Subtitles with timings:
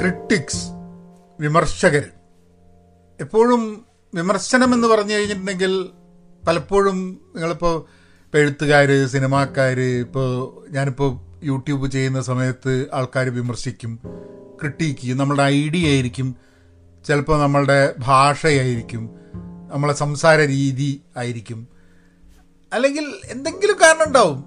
[0.00, 0.66] Critics
[1.40, 2.04] വിമർശകർ.
[3.20, 3.84] എപ്പോഴും
[4.14, 5.88] വിമർശനം എന്ന് പറഞ്ഞു കഴിഞ്ഞിട്ടുണ്ടെങ്കിൽ
[6.48, 7.84] പലപ്പോഴും നിങ്ങളിപ്പോൾ
[8.36, 14.00] എഴുത്തുകാർ സിനിമാക്കാർ ഇപ്പോൾ ഞാനിപ്പോൾ യൂട്യൂബ് ചെയ്യുന്ന സമയത്ത് ആൾക്കാർ വിമർശിക്കും
[14.60, 15.18] ക്രിട്ടിക്ക് ചെയ്യും.
[15.18, 16.36] നമ്മളുടെ ഐഡിയ ആയിരിക്കും
[17.08, 19.10] ചിലപ്പോൾ നമ്മളുടെ ഭാഷയായിരിക്കും
[19.72, 21.68] നമ്മളെ സംസാര രീതി ആയിരിക്കും.
[22.72, 24.44] അല്ലെങ്കിൽ എന്തെങ്കിലും കാരണം ഉണ്ടാവും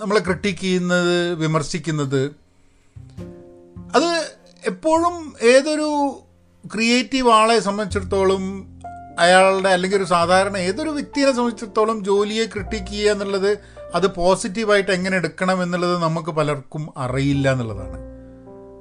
[0.00, 2.22] നമ്മളെ ക്രിട്ടിക്ക് ചെയ്യുന്നത് വിമർശിക്കുന്നത്.
[3.94, 6.20] അത് എപ്പോഴും ഏതൊരു
[6.74, 8.68] ക്രിയേറ്റീവ് ആളെ സംബന്ധിച്ചിടത്തോളം
[9.18, 13.58] അയാളുടെ അല്ലെങ്കിൽ ഒരു സാധാരണ ഏതൊരു വ്യക്തിയെ സംബന്ധിച്ചിടത്തോളം ജോലിയെ ക്രിട്ടിക്ക് ചെയ്യുക എന്നുള്ളത്
[13.94, 17.98] അത് പോസിറ്റീവായിട്ട് എങ്ങനെ എടുക്കണം എന്നുള്ളത് നമുക്ക് പലർക്കും അറിയില്ല എന്നുള്ളതാണ്.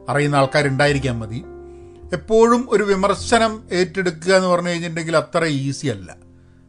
[0.09, 1.43] അറിയുന്ന ആൾക്കാരുണ്ടായിരിക്കാൻ മതി.
[2.13, 6.15] എപ്പോഴും ഒരു വിമർശനം ഏറ്റെടുക്കുക എന്ന് പറഞ്ഞു കഴിഞ്ഞിട്ടുണ്ടെങ്കിൽ അത്ര ഈസി അല്ല.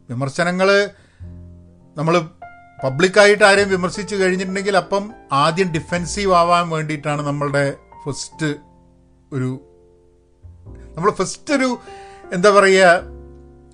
[0.09, 0.89] വിമർശനങ്ങൾ
[1.97, 2.19] നമ്മൾ
[2.83, 7.73] പബ്ലിക്കായിട്ട് ആരെയും വിമർശിച്ചു കഴിഞ്ഞിട്ടുണ്ടെങ്കിൽ അപ്പം ആദ്യം ഡിഫെൻസീവ് ആവാൻ വേണ്ടിയിട്ടാണ് നമ്മളുടെ
[8.05, 8.68] ഫസ്റ്റ്
[9.33, 9.65] ഒരു
[10.95, 11.77] നമ്മൾ ഫസ്റ്റ് ഒരു
[12.33, 13.01] എന്താ പറയുക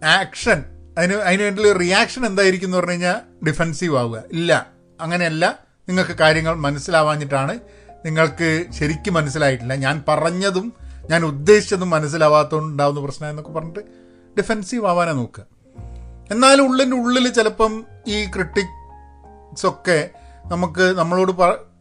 [0.05, 0.63] ആക്ഷൻ
[0.97, 4.23] അതിന് അതിന് വേണ്ടി റിയാക്ഷൻ എന്തായിരിക്കും എന്ന് പറഞ്ഞു കഴിഞ്ഞാൽ ഡിഫെൻസീവ് ആവുക.
[4.31, 5.59] ഇല്ല അങ്ങനെയല്ല.
[5.87, 7.59] നിങ്ങൾക്ക് കാര്യങ്ങൾ മനസ്സിലാവാഞ്ഞിട്ടാണ്.
[8.05, 9.75] നിങ്ങൾക്ക് ശരിക്കും മനസ്സിലായിട്ടില്ല.
[9.75, 10.73] ഞാൻ പറഞ്ഞതും
[11.09, 13.79] ഞാൻ ഉദ്ദേശിച്ചതും മനസ്സിലാവാത്തതുകൊണ്ട് ഉണ്ടാവുന്ന പ്രശ്നം എന്നൊക്കെ പറഞ്ഞിട്ട്
[14.37, 15.45] ഡിഫെൻസീവ് ആവാനാണ് നോക്കുക.
[16.31, 20.09] എന്നാലും ഉള്ളിന്റെ ഉള്ളിൽ ചിലപ്പം ഈ ക്രിട്ടിക്സൊക്കെ
[20.45, 21.31] നമുക്ക് നമ്മളോട്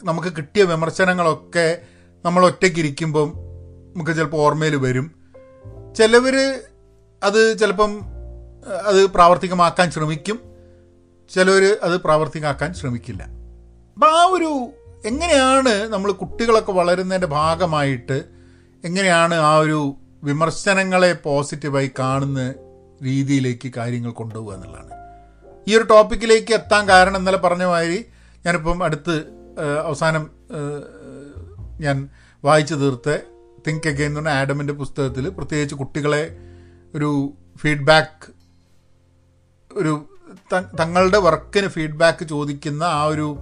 [0.04, 1.78] നമുക്ക് കിട്ടിയ വിമർശനങ്ങളൊക്കെ
[2.24, 3.32] നമ്മൾ ഒറ്റയ്ക്ക് ഇരിക്കുമ്പം
[3.94, 5.06] നമുക്ക് ചിലപ്പോൾ ഓർമ്മയിൽ വരും.
[5.96, 6.36] ചിലവർ
[7.22, 8.00] അത് ചിലപ്പം
[8.86, 10.40] അത് പ്രാവർത്തികമാക്കാൻ ശ്രമിക്കും.
[11.34, 13.22] ചിലവർ അത് പ്രാവർത്തികമാക്കാൻ ശ്രമിക്കില്ല.
[13.94, 14.50] അപ്പം ആ ഒരു
[15.06, 18.24] എങ്ങനെയാണ് നമ്മൾ കുട്ടികളൊക്കെ വളരുന്നതിന്റെ ഭാഗമായിട്ട്
[18.84, 22.54] എങ്ങനെയാണ് ആ ഒരു വിമർശനങ്ങളെ പോസിറ്റീവായി കാണുന്ന
[23.02, 24.90] രീതിയിലേക്ക് കാര്യങ്ങൾ കൊണ്ടുപോകുക എന്നുള്ളതാണ്.
[25.68, 28.04] ഈ ഒരു ടോപ്പിക്കിലേക്ക് എത്താൻ കാരണം ഇന്നലെ പറഞ്ഞ മാതിരി
[28.46, 29.16] ഞാനിപ്പം അടുത്ത്
[29.84, 30.30] അവസാനം
[31.80, 32.08] ഞാൻ
[32.44, 33.18] വായിച്ചു തീർത്ത
[33.66, 36.36] തിങ്ക് അഗെയിൻ എന്ന് പറഞ്ഞ ആഡമിന്റെ പുസ്തകത്തിൽ പ്രത്യേകിച്ച് കുട്ടികളെ
[36.94, 38.32] ഒരു ഫീഡ്ബാക്ക്
[39.72, 40.04] ഒരു
[40.80, 43.36] തങ്ങളുടെ വർക്കിന് ഫീഡ്ബാക്ക് ചോദിക്കുന്ന ആ ഒരു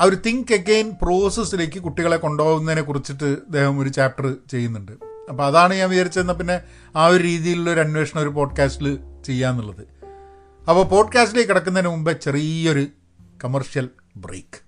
[0.00, 4.92] ആ ഒരു തിങ്ക് അഗെയിൻ പ്രോസസ്സിലേക്ക് കുട്ടികളെ കൊണ്ടുപോകുന്നതിനെ കുറിച്ചിട്ട് അദ്ദേഹം ഒരു ചാപ്റ്റർ ചെയ്യുന്നുണ്ട്.
[5.30, 6.60] അപ്പോൾ അതാണ് ഞാൻ വിചാരിച്ചതെന്നാൽ പിന്നെ
[6.96, 9.82] ആ ഒരു രീതിയിലുള്ള ഒരു അന്വേഷണം ഒരു പോഡ്കാസ്റ്റിൽ ചെയ്യാന്നുള്ളത്.
[10.68, 12.86] അപ്പോൾ പോഡ്കാസ്റ്റിലേക്ക് കിടക്കുന്നതിന് മുമ്പ് ചെറിയൊരു
[13.44, 14.60] കമർഷ്യൽ ബ്രേക്ക്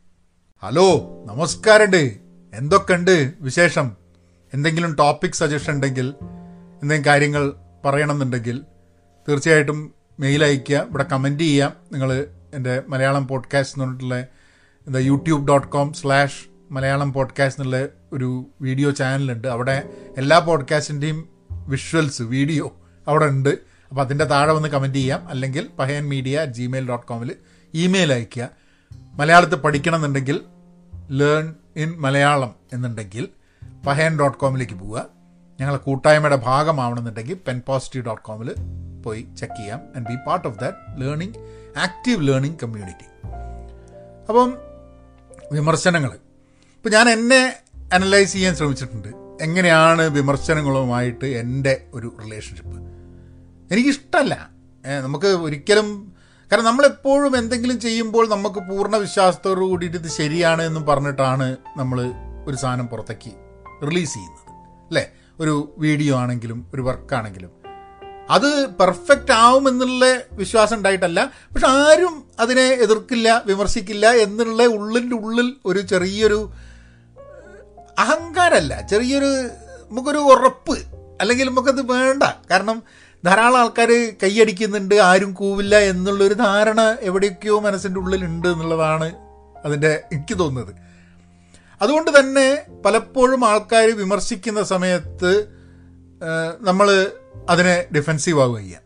[0.62, 0.88] ഹലോ
[1.26, 2.16] നമസ്കാരമുണ്ട്
[2.54, 3.99] എന്തൊക്കെയുണ്ട് വിശേഷം?
[4.54, 6.14] എന്തെങ്കിലും ടോപ്പിക് സജഷൻ ഉണ്ടെങ്കിൽ
[6.82, 7.52] എന്തെങ്കിലും കാര്യങ്ങൾ
[7.84, 8.64] പറയണമെന്നുണ്ടെങ്കിൽ
[9.28, 10.76] തീർച്ചയായിട്ടും മെയിൽ അയയ്ക്കുക.
[10.76, 14.26] ഇവിടെ കമന്റ് ചെയ്യാം നിങ്ങൾ എന്റെ മലയാളം പോഡ്കാസ്റ്റ് എന്ന് പറഞ്ഞിട്ടുള്ള
[14.86, 19.88] എന്താ YouTube dot com slash Malayalam podcast എന്നുള്ള ഒരു വീഡിയോ ചാനലുണ്ട് അവിടെ
[20.18, 22.76] എല്ലാ പോഡ്കാസ്റ്റിന്റെയും വിഷ്വൽസ് വീഡിയോ
[23.08, 23.48] അവിടെ ഉണ്ട്.
[23.88, 27.34] അപ്പോൾ അതിന്റെ താഴെ വന്ന് കമന്റ് ചെയ്യാം അല്ലെങ്കിൽ Pahayan media at Gmail dot കോമിൽ
[27.74, 28.48] email അയയ്ക്കുക.
[28.92, 30.40] മലയാളത്തിൽ പഠിക്കണമെന്നുണ്ടെങ്കിൽ
[31.10, 33.28] ലേൺ ഇൻ മലയാളം എന്നുണ്ടെങ്കിൽ
[33.86, 35.00] പഹയൻ ഡോട്ട് കോമിലേക്ക് പോവുക.
[35.58, 38.48] ഞങ്ങളെ കൂട്ടായ്മയുടെ ഭാഗമാവണമെന്നുണ്ടെങ്കിൽ പെൻ പോസിറ്റീവ് ഡോട്ട് കോമിൽ
[39.04, 41.38] പോയി ചെക്ക് ചെയ്യാം and be part of that learning
[41.76, 43.06] active learning community
[44.28, 44.50] അപ്പം
[45.52, 46.12] വിമർശനങ്ങൾ
[46.76, 47.40] ഇപ്പം ഞാൻ എന്നെ
[47.92, 49.08] അനലൈസ് ചെയ്യാൻ ശ്രമിച്ചിട്ടുണ്ട്.
[49.42, 52.76] എങ്ങനെയാണ് വിമർശനങ്ങളുമായിട്ട് എന്റെ ഒരു റിലേഷൻഷിപ്പ്
[53.72, 54.34] എനിക്കിഷ്ടമല്ല
[54.84, 55.88] നമുക്ക് ഒരിക്കലും
[56.50, 61.98] കാരണം നമ്മളെപ്പോഴും എന്തെങ്കിലും ചെയ്യുമ്പോൾ നമുക്ക് പൂർണ വിശ്വാസത്തോടു കൂടിയിട്ട് ഇത് ശരിയാണ് എന്ന് പറഞ്ഞിട്ടാണ് നമ്മൾ
[62.46, 63.32] ഒരു സാധനം പുറത്തേക്ക്
[63.86, 64.50] റിലീസ് ചെയ്യുന്നത്.
[64.88, 65.10] അല്ലേ?
[65.40, 67.50] ഒരു വീഡിയോ ആണെങ്കിലും ഒരു വർക്കാണെങ്കിലും
[68.30, 71.24] അത് പെർഫെക്റ്റ് ആവും എന്നുള്ള വിശ്വാസം ഉണ്ടായിട്ടല്ല.
[71.24, 76.52] പക്ഷെ ആരും അതിനെ എതിർക്കില്ല വിമർശിക്കില്ല എന്നുള്ള ഉള്ളിന്റെ ഉള്ളിൽ ഒരു ചെറിയൊരു
[77.98, 78.86] അഹങ്കാരമല്ല.
[78.86, 79.48] ചെറിയൊരു
[79.90, 80.78] നമുക്കൊരു ഉറപ്പ്.
[81.20, 82.22] അല്ലെങ്കിൽ നമുക്കത് വേണ്ട.
[82.22, 82.82] കാരണം
[83.24, 89.12] ധാരാളം ആൾക്കാർ കൈയടിക്കുന്നുണ്ട് ആരും കൂവില്ല എന്നുള്ളൊരു ധാരണ എവിടെയൊക്കെയോ മനസ്സിന്റെ ഉള്ളിലുണ്ട് എന്നുള്ളതാണ്
[89.64, 90.89] അതിന്റെ എനിക്ക് തോന്നുന്നത്.
[91.82, 95.44] അതുകൊണ്ട് തന്നെ പലപ്പോഴും ആൾക്കാർ വിമർശിക്കുന്ന സമയത്ത്
[96.60, 97.10] നമ്മൾ
[97.48, 98.82] അതിനെ ഡിഫെൻസീവ് ആവുക ചെയ്യാം.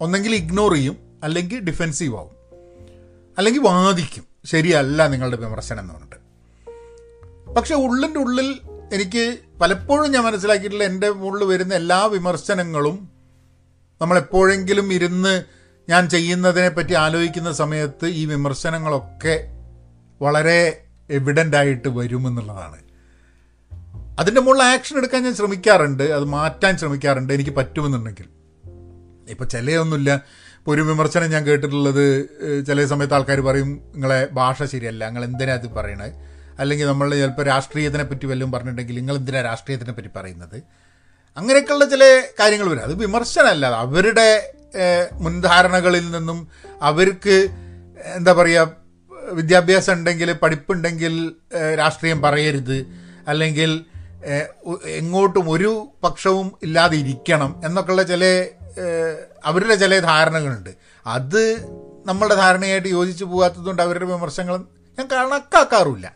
[0.00, 2.36] ഒന്നെങ്കിൽ ഇഗ്നോർ ചെയ്യും അല്ലെങ്കിൽ ഡിഫെൻസീവ് ആവും.
[3.38, 6.16] അല്ലെങ്കിൽ വാദിക്കും ശരിയല്ല നിങ്ങളുടെ വിമർശനം എന്ന് പറഞ്ഞിട്ട്.
[7.54, 8.58] പക്ഷെ ഉള്ളിന്റെ ഉള്ളിൽ
[8.92, 13.08] എനിക്ക് പലപ്പോഴും ഞാൻ മനസ്സിലാക്കിയിട്ടുള്ള എന്റെ മുകളിൽ വരുന്ന എല്ലാ വിമർശനങ്ങളും
[14.00, 15.44] നമ്മളെപ്പോഴെങ്കിലും ഇരുന്ന്
[15.88, 19.48] ഞാൻ ചെയ്യുന്നതിനെപ്പറ്റി ആലോചിക്കുന്ന സമയത്ത് ഈ വിമർശനങ്ങളൊക്കെ
[20.22, 22.78] വളരെ എവിഡന്റ് ആയിട്ട് വരുമെന്നുള്ളതാണ്.
[24.18, 28.28] അതിന്റെ മുകളിൽ ആക്ഷൻ എടുക്കാൻ ഞാൻ ശ്രമിക്കാറുണ്ട് അത് മാറ്റാൻ ശ്രമിക്കാറുണ്ട് എനിക്ക് പറ്റുമെന്നുണ്ടെങ്കിൽ.
[29.30, 30.10] ഇപ്പോൾ ചിലയൊന്നുമില്ല.
[30.58, 32.04] ഇപ്പോൾ ഒരു വിമർശനം ഞാൻ കേട്ടിട്ടുള്ളത്
[32.66, 36.12] ചില സമയത്ത് ആൾക്കാർ പറയും നിങ്ങളെ ഭാഷ ശരിയല്ല നിങ്ങൾ എന്തിനാ അത് പറയണത്
[36.60, 40.62] അല്ലെങ്കിൽ നമ്മൾ ചിലപ്പോൾ രാഷ്ട്രീയത്തിനെ പറ്റി വല്ലതും പറഞ്ഞിട്ടുണ്ടെങ്കിൽ നിങ്ങൾ എന്തിനാ രാഷ്ട്രീയത്തിനെ പറ്റി പറയുന്നത്?
[41.36, 42.04] അങ്ങനെയൊക്കെയുള്ള ചില
[42.40, 42.82] കാര്യങ്ങൾ വരും.
[42.82, 44.28] അത് വിമർശനമല്ല അവരുടെ
[45.12, 46.48] മുൻധാരണകളിൽ നിന്നും
[46.82, 47.36] അവർക്ക്
[48.16, 48.85] എന്താ പറയുക
[49.32, 51.32] വിദ്യാഭ്യാസം ഉണ്ടെങ്കിൽ പഠിപ്പുണ്ടെങ്കിൽ
[51.78, 52.86] രാഷ്ട്രീയം പറയരുത്.
[53.28, 53.84] അല്ലെങ്കിൽ
[54.86, 58.46] എങ്ങോട്ടും ഒരു പക്ഷവും ഇല്ലാതെ ഇരിക്കണം എന്നൊക്കെയുള്ള ചില
[59.44, 60.70] അവരുടെ ചില ധാരണകളുണ്ട്.
[61.06, 61.66] അത്
[62.06, 64.56] നമ്മളുടെ ധാരണയായിട്ട് യോജിച്ച് പോകാത്തതുകൊണ്ട് അവരുടെ വിമർശനങ്ങൾ
[64.98, 66.12] ഞാൻ കണക്കാക്കാറില്ല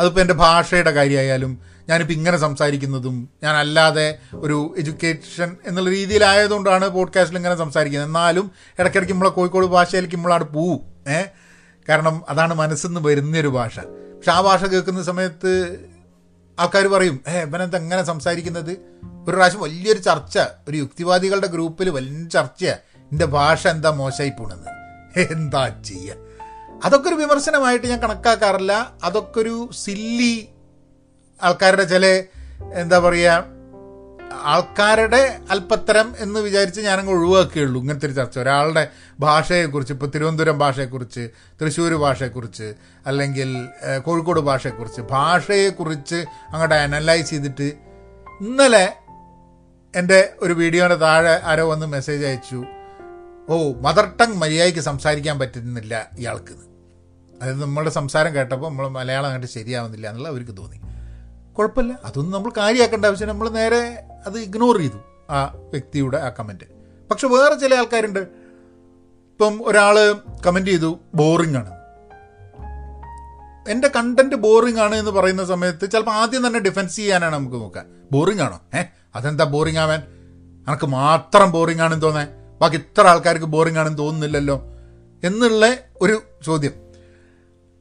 [0.00, 7.54] അതിപ്പോൾ എന്റെ ഭാഷയുടെ കാര്യമായാലും ഞാനിപ്പോൾ ഇങ്ങനെ സംസാരിക്കുന്നതും ഞാൻ അല്ലാതെ ഒരു എഡ്യൂക്കേഷൻ എന്നുള്ള രീതിയിലായതുകൊണ്ടാണ് പോഡ്കാസ്റ്റിൽ ഇങ്ങനെ
[7.54, 8.08] സംസാരിക്കുന്നത്.
[8.08, 11.10] എന്നാലും ഇടയ്ക്കിടയ്ക്ക് നമ്മളെ കോഴിക്കോട് ഭാഷയിലേക്ക് നമ്മളാണ് പോവും.
[11.12, 11.26] ഏഹ്
[11.88, 13.80] കാരണം അതാണ് മനസ്സിൽ നിന്ന് വരുന്നൊരു ഭാഷ.
[13.80, 15.78] പക്ഷെ ആ ഭാഷ കേൾക്കുന്ന സമയത്ത്
[16.60, 18.70] ആൾക്കാർ പറയും ഏ ഇവനെന്താ എങ്ങനെ സംസാരിക്കുന്നത്?
[19.26, 20.38] ഒരു പ്രാവശ്യം വലിയൊരു ചർച്ച
[20.68, 22.78] ഒരു യുക്തിവാദികളുടെ ഗ്രൂപ്പിൽ വലിയ ചർച്ചയാണ്
[23.12, 24.70] എന്റെ ഭാഷ എന്താ മോശമായി പോണെന്ന്
[25.32, 26.16] എന്താ ചെയ്യുക
[26.84, 28.92] അതൊക്കെ ഒരു വിമർശനമായിട്ട് ഞാൻ കണക്കാക്കാറില്ല.
[29.04, 30.48] അതൊക്കെ ഒരു സില്ലി
[31.42, 32.06] ആൾക്കാരുടെ ചില
[32.74, 33.44] എന്താ പറയുക
[34.32, 38.38] ആൾക്കാരുടെ അല്പത്തരം എന്ന് വിചാരിച്ച് ഞാനങ്ങ് ഒഴിവാക്കുകയുള്ളൂ ഇങ്ങനത്തെ ഒരു ചർച്ച.
[38.38, 38.88] ഒരാളുടെ
[39.20, 41.30] ഭാഷയെക്കുറിച്ച് ഇപ്പോൾ തിരുവനന്തപുരം ഭാഷയെക്കുറിച്ച്
[41.60, 42.74] തൃശ്ശൂർ ഭാഷയെക്കുറിച്ച്
[43.06, 43.68] അല്ലെങ്കിൽ
[44.02, 47.68] കോഴിക്കോട് ഭാഷയെക്കുറിച്ച് ഭാഷയെക്കുറിച്ച് അങ്ങോട്ട് അനലൈസ് ചെയ്തിട്ട്
[48.40, 48.92] ഇന്നലെ
[49.96, 52.64] എന്റെ ഒരു വീഡിയോയുടെ താഴെ ആരോ വന്ന് മെസ്സേജ് അയച്ചു.
[53.48, 56.54] ഓ മദർ ടങ് മര്യാദയ്ക്ക് സംസാരിക്കാൻ പറ്റുന്നില്ല ഇയാൾക്ക്
[57.34, 60.78] അതായത് നമ്മുടെ സംസാരം കേട്ടപ്പോൾ നമ്മൾ മലയാളം അങ്ങോട്ട് ശരിയാവുന്നില്ല എന്നുള്ള അവർക്ക് തോന്നി.
[61.58, 61.98] കുഴപ്പമില്ല.
[62.04, 64.98] അതൊന്നും നമ്മൾ കാര്യമാക്കേണ്ട ആവശ്യം നമ്മൾ നേരെ അത് ഇഗ്നോർ ചെയ്തു
[65.30, 66.64] ആ വ്യക്തിയുടെ ആ കമന്റ്
[67.10, 68.18] പക്ഷെ വേറെ ചില ആൾക്കാരുണ്ട്.
[68.18, 70.14] ഇപ്പം ഒരാൾ
[70.46, 71.82] കമന്റ് ചെയ്തു ബോറിംഗ് ആണ്.
[73.70, 77.84] എന്റെ കണ്ടന്റ് ബോറിംഗ് ആണ് എന്ന് പറയുന്ന സമയത്ത് ചിലപ്പോൾ ആദ്യം തന്നെ ഡിഫെൻസ് ചെയ്യാനാണ് നമുക്ക് നോക്കുക.
[78.12, 78.60] ബോറിംഗ് ആണോ?
[78.78, 78.82] ഏ
[79.14, 80.02] അതെന്താ ബോറിംഗ് ആവാൻ?
[80.68, 82.26] എനിക്ക് മാത്രം ബോറിംഗ് ആണെന്ന് തോന്നേ.
[82.60, 84.62] ബാക്കി ഇത്ര ആൾക്കാർക്ക് ബോറിംഗ് ആണെന്ന് തോന്നുന്നില്ലല്ലോ
[85.24, 86.72] എന്നുള്ള ഒരു ചോദ്യം.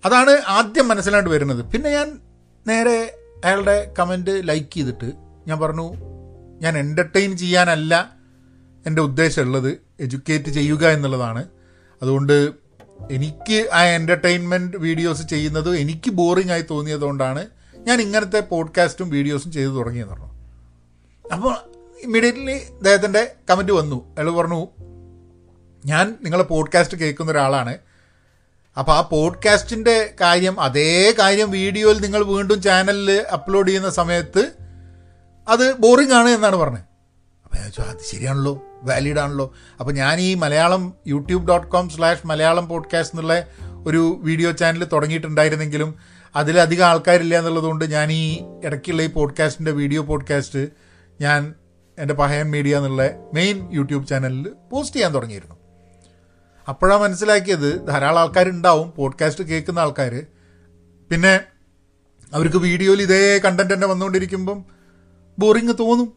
[0.06, 1.66] അതാണ് ആദ്യം മനസ്സിലായിട്ട് വരുന്നത്.
[1.66, 2.20] പിന്നെ ഞാൻ
[2.68, 5.12] നേരെ അയാളുടെ കമന്റ് ലൈക്ക് ചെയ്തിട്ട്
[5.48, 5.94] ഞാൻ പറഞ്ഞു
[6.62, 8.14] ഞാൻ എന്റർടൈൻ ചെയ്യാനല്ല
[8.86, 11.46] എന്റെ ഉദ്ദേശമുള്ളത് എഡ്യൂക്കേറ്റ് ചെയ്യുക എന്നുള്ളതാണ്.
[12.02, 12.52] അതുകൊണ്ട്
[13.12, 17.46] എനിക്ക് ആ എന്റർടൈൻമെന്റ് വീഡിയോസ് ചെയ്യുന്നത് എനിക്ക് ബോറിംഗ് ആയി തോന്നിയതുകൊണ്ടാണ്
[17.78, 20.32] ഞാൻ ഇങ്ങനത്തെ പോഡ്കാസ്റ്റും വീഡിയോസും ചെയ്തു തുടങ്ങിയെന്ന് പറഞ്ഞു.
[21.34, 21.56] അപ്പോൾ
[22.04, 24.16] ഇമ്മീഡിയറ്റ്ലി അദ്ദേഹത്തിന്റെ കമന്റ് വന്നു.
[24.18, 24.68] അയാൾ പറഞ്ഞു
[25.86, 27.78] ഞാൻ നിങ്ങളെ പോഡ്കാസ്റ്റ് കേൾക്കുന്ന ഒരാളാണ്.
[28.78, 34.52] അപ്പോൾ ആ പോഡ്കാസ്റ്റിന്റെ കാര്യം അതേ കാര്യം വീഡിയോയിൽ നിങ്ങൾ വീണ്ടും ചാനലിൽ അപ്ലോഡ് ചെയ്യുന്ന സമയത്ത്
[35.48, 36.82] അത് ബോറിംഗ് ആണ് എന്നാണ് പറഞ്ഞത്.
[37.46, 38.64] അപ്പോൾ ഞാൻ ചോദിച്ചു അത് ശരിയാണല്ലോ?
[38.84, 39.56] വാലിഡ് ആണല്ലോ?
[39.80, 43.48] അപ്പോൾ ഞാൻ ഈ Malayalam YouTube dot com slash Malayalam podcast എന്നുള്ള
[43.86, 45.96] ഒരു വീഡിയോ ചാനൽ തുടങ്ങിയിട്ടുണ്ടായിരുന്നെങ്കിലും
[46.36, 50.68] അതിലധികം ആൾക്കാരില്ല എന്നുള്ളതുകൊണ്ട് ഞാൻ ഈ ഇടയ്ക്കുള്ള ഈ പോഡ്കാസ്റ്റിന്റെ വീഡിയോ പോഡ്കാസ്റ്റ്
[51.22, 51.54] ഞാൻ
[52.00, 55.56] എന്റെ പഹയൻ മീഡിയ എന്നുള്ള മെയിൻ യൂട്യൂബ് ചാനലിൽ പോസ്റ്റ് ചെയ്യാൻ തുടങ്ങിയിരുന്നു.
[56.72, 60.14] അപ്പോഴാണ് മനസ്സിലാക്കിയത് ധാരാളം ആൾക്കാരുണ്ടാവും പോഡ്കാസ്റ്റ് കേൾക്കുന്ന ആൾക്കാർ
[61.12, 61.42] പിന്നെ
[62.34, 64.66] അവർക്ക് വീഡിയോയിൽ ഇതേ കണ്ടന്റ് തന്നെ വന്നുകൊണ്ടിരിക്കുമ്പം
[65.40, 66.14] ബോറിങ് തോന്നും.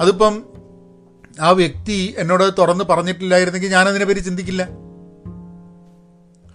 [0.00, 0.34] അതിപ്പം
[1.40, 4.62] ആ വ്യക്തി എന്നോട് തുറന്ന് പറഞ്ഞിട്ടില്ലായിരുന്നെങ്കിൽ ഞാനതിനെ പറ്റി ചിന്തിക്കില്ല.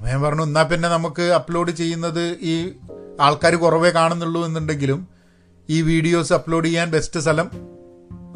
[0.02, 2.74] ഞാൻ പറഞ്ഞു എന്നാൽ പിന്നെ നമുക്ക് അപ്ലോഡ് ചെയ്യുന്നത് ഈ
[3.20, 5.08] ആൾക്കാർ കുറവേ കാണുന്നുള്ളൂ എന്നുണ്ടെങ്കിലും
[5.70, 7.50] ഈ വീഡിയോസ് അപ്ലോഡ് ചെയ്യാൻ ബെസ്റ്റ് സ്ഥലം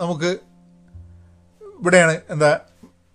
[0.01, 0.37] നമുക്ക്
[1.81, 2.17] ഇവിടെയാണ്.
[2.29, 2.59] എന്താ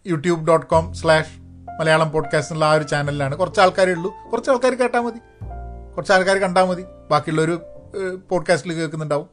[0.07, 1.40] YouTube dot com slash
[1.81, 4.15] Malayalam podcast എന്നുള്ള ആ ഒരു ചാനലിലാണ് കുറച്ച് ആൾക്കാരേ ഉള്ളൂ.
[4.33, 5.19] കുറച്ച് ആൾക്കാർ കേട്ടാൽ മതി.
[5.97, 6.85] കുറച്ച് ആൾക്കാർ കണ്ടാൽ മതി.
[7.11, 7.63] ബാക്കിയുള്ളൊരു
[8.31, 9.27] പോഡ്കാസ്റ്റിൽ കേൾക്കുന്നുണ്ടാവും.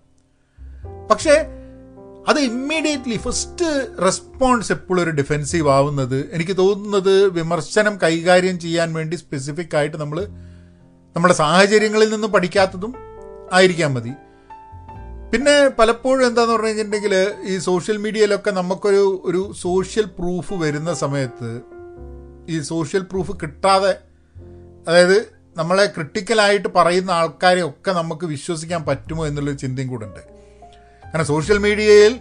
[1.11, 1.45] പക്ഷേ
[2.27, 9.75] അത് ഇമ്മീഡിയറ്റ്ലി ഫസ്റ്റ് റെസ്പോൺസ് എപ്പോഴും ഒരു ഡിഫെൻസീവ് ആവുന്നത് എനിക്ക് തോന്നുന്നത് വിമർശനം കൈകാര്യം ചെയ്യാൻ വേണ്ടി സ്പെസിഫിക്
[9.75, 10.25] ആയിട്ട് നമ്മൾ
[11.15, 12.95] നമ്മുടെ സാഹചര്യങ്ങളിൽ നിന്ന് പഠിക്കാത്തതും
[13.53, 14.11] ആയിരിക്കാൻ മതി.
[15.31, 21.76] പിന്നെ പലപ്പോഴും എന്താന്ന് പറഞ്ഞു കഴിഞ്ഞിട്ടുണ്ടെങ്കിൽ ഈ സോഷ്യൽ മീഡിയയിലൊക്കെ നമുക്കൊരു ഒരു സോഷ്യൽ പ്രൂഫ് വരുന്ന സമയത്ത്
[22.49, 23.97] ഈ സോഷ്യൽ പ്രൂഫ് കിട്ടാതെ
[24.87, 30.19] അതായത് നമ്മളെ ക്രിട്ടിക്കലായിട്ട് പറയുന്ന ആൾക്കാരെ ഒക്കെ നമുക്ക് വിശ്വസിക്കാൻ പറ്റുമോ എന്നുള്ളൊരു ചിന്തയും കൂടെ ഉണ്ട്.
[31.05, 32.19] കാരണം സോഷ്യൽ മീഡിയയിൽ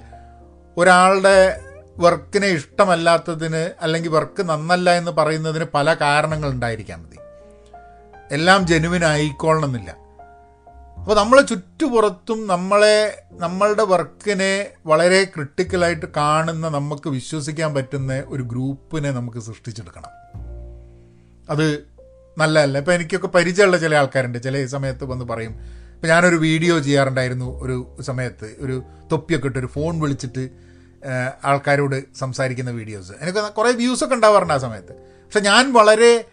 [0.76, 1.60] ഒരാളുടെ
[1.98, 7.18] വർക്കിനെ ഇഷ്ടമല്ലാത്തതിന് അല്ലെങ്കിൽ വർക്ക് നന്നല്ല എന്ന് പറയുന്നതിന് പല കാരണങ്ങൾ ഉണ്ടായിരിക്കാൻ മതി
[8.32, 10.05] എല്ലാം ജനുവിനായിക്കോളണമെന്നില്ല
[11.06, 19.38] അപ്പോൾ നമ്മളെ ചുറ്റുപുറത്തും നമ്മളെ നമ്മളുടെ വർക്കിനെ വളരെ ക്രിട്ടിക്കലായിട്ട് കാണുന്ന നമുക്ക് വിശ്വസിക്കാൻ പറ്റുന്ന ഒരു ഗ്രൂപ്പിനെ നമുക്ക്
[19.38, 20.10] സൃഷ്ടിച്ചെടുക്കണം.
[21.50, 21.86] അത്
[22.38, 22.78] നല്ലതല്ല.
[22.78, 24.42] ഇപ്പം എനിക്കൊക്കെ പരിചയമുള്ള ചില ആൾക്കാരുണ്ട്.
[24.42, 25.50] ചില സമയത്ത് വന്ന് പറയും
[25.94, 28.56] ഇപ്പം ഞാനൊരു വീഡിയോ ചെയ്യാറുണ്ടായിരുന്നു ഒരു സമയത്ത്.
[28.58, 28.82] ഒരു
[29.12, 30.50] തൊപ്പിയൊക്കെ ഇട്ട് ഒരു ഫോൺ വിളിച്ചിട്ട്
[31.44, 33.12] ആൾക്കാരോട് സംസാരിക്കുന്ന വീഡിയോസ്.
[33.20, 34.92] എനിക്ക് കുറേ വ്യൂസൊക്കെ ഉണ്ടാവാറുണ്ട് ആ സമയത്ത്.
[34.92, 36.24] പക്ഷെ ഞാൻ വളരെ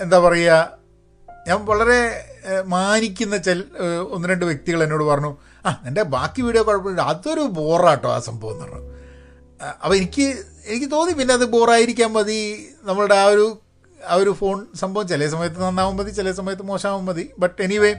[0.00, 0.78] എന്താ പറയുക
[1.48, 2.30] ഞാൻ വളരെ
[2.64, 3.64] മാനിക്കുന്ന ചെൽ
[4.10, 5.30] ഒന്ന് രണ്ട് വ്യക്തികൾ എന്നോട് പറഞ്ഞു
[5.66, 8.90] ആ എന്റെ ബാക്കി വീഡിയോ കുഴപ്പമില്ല അതൊരു ബോറാട്ടോ ആ സംഭവം എന്ന് പറഞ്ഞു.
[9.82, 10.26] അപ്പോൾ എനിക്ക്
[10.66, 12.40] എനിക്ക് തോന്നി പിന്നെ അത് ബോറായിരിക്കാൻ മതി
[12.84, 13.46] നമ്മളുടെ ആ ഒരു
[14.08, 17.30] ആ ഒരു ഫോൺ സംഭവം ചില സമയത്ത് നന്നാവും മതി ചില സമയത്ത് മോശമാവും മതി.
[17.38, 17.92] ബട്ട് എനിവേ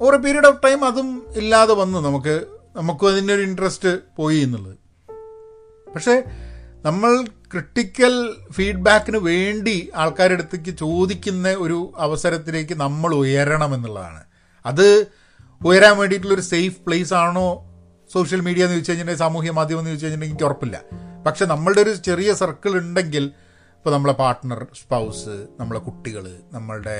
[0.00, 2.46] ഒരു പീരീഡ് ഓഫ് ടൈം അതും ഇല്ലാതെ വന്നു നമുക്ക്
[2.76, 4.76] നമുക്കും അതിന്റെ ഒരു ഇൻട്രസ്റ്റ് പോയി എന്നുള്ളത്.
[5.94, 6.24] പക്ഷേ
[6.84, 8.14] നമ്മൾ ക്രിട്ടിക്കൽ
[8.56, 14.22] ഫീഡ്ബാക്കിന് വേണ്ടി ആൾക്കാരുടെ അടുത്തേക്ക് ചോദിക്കുന്ന ഒരു അവസരത്തിലേക്ക് നമ്മൾ ഉയരണം എന്നുള്ളതാണ്.
[14.64, 14.86] അത്
[15.60, 17.48] ഉയരാൻ വേണ്ടിയിട്ടുള്ളൊരു സേഫ് പ്ലേസ് ആണോ
[18.14, 20.76] സോഷ്യൽ മീഡിയ എന്ന് ചോദിച്ചു കഴിഞ്ഞിട്ടുണ്ടെങ്കിൽ സാമൂഹ്യ മാധ്യമം എന്ന് ചോദിച്ചു കഴിഞ്ഞിട്ടുണ്ടെങ്കിൽ എനിക്ക് ഉറപ്പില്ല.
[21.26, 23.24] പക്ഷെ നമ്മളുടെ ഒരു ചെറിയ സർക്കിൾ ഉണ്ടെങ്കിൽ
[23.76, 26.98] ഇപ്പോൾ നമ്മളെ പാർട്ട്ണർ സ്പൗസ് നമ്മളെ കുട്ടികൾ നമ്മളുടെ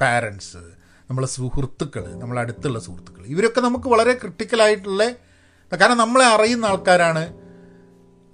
[0.00, 0.62] പാരൻസ്
[1.10, 5.04] നമ്മളെ സുഹൃത്തുക്കൾ നമ്മളെ അടുത്തുള്ള സുഹൃത്തുക്കൾ ഇവരൊക്കെ നമുക്ക് വളരെ ക്രിട്ടിക്കലായിട്ടുള്ള
[5.72, 7.22] കാരണം നമ്മളെ അറിയുന്ന ആൾക്കാരാണ്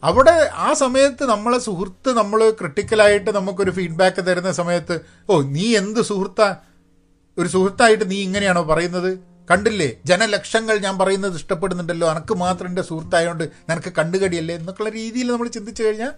[0.04, 5.00] അവിടെ ആ സമയത്ത് നമ്മളെ സുഹൃത്ത് നമ്മൾ ക്രിട്ടിക്കലായിട്ട് നമുക്കൊരു ഫീഡ്ബാക്ക് തരുന്ന സമയത്ത്
[5.30, 6.56] ഓ നീ എന്ത് സുഹൃത്താ?
[7.38, 9.18] ഒരു സുഹൃത്തായിട്ട് നീ ഇങ്ങനെയാണോ പറയുന്നത്?
[9.50, 9.96] കണ്ടില്ലേ?
[10.06, 12.10] ജനലക്ഷങ്ങൾ ഞാൻ പറയുന്നത് ഇഷ്ടപ്പെടുന്നുണ്ടല്ലോ.
[12.10, 14.54] എനക്ക് മാത്രം എന്റെ സുഹൃത്തായതുകൊണ്ട് നിനക്ക് കണ്ടുകടിയല്ലേ?
[14.54, 16.12] എന്നൊക്കെയുള്ള രീതിയിൽ നമ്മൾ ചിന്തിച്ചു കഴിഞ്ഞാൽ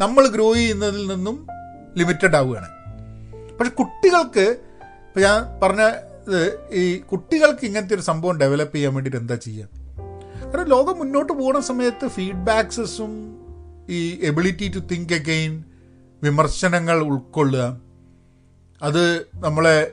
[0.00, 1.46] നമ്മൾ ഗ്രോ ചെയ്യുന്നതിൽ നിന്നും
[1.96, 2.68] ലിമിറ്റഡ് ആവുകയാണ്.
[3.58, 4.46] പക്ഷെ കുട്ടികൾക്ക്
[5.08, 5.82] ഇപ്പം ഞാൻ പറഞ്ഞ
[6.72, 9.81] ഈ കുട്ടികൾക്ക് ഇങ്ങനത്തെ ഒരു സംഭവം ഡെവലപ്പ് ചെയ്യാൻ വേണ്ടിയിട്ട് എന്താ ചെയ്യുക
[10.52, 13.12] കാരണം ലോകം മുന്നോട്ട് പോകുന്ന സമയത്ത് ഫീഡ്ബാക്സസും
[13.90, 15.64] ഈ എബിലിറ്റി ടു തിങ്ക് അഗെയിൻ
[16.22, 17.80] വിമർശനങ്ങൾ ഉൾക്കൊള്ളുക.
[18.82, 19.04] അത്
[19.34, 19.92] നമ്മളെ